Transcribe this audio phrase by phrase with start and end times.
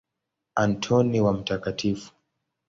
[0.57, 1.49] Antoni wa Mt.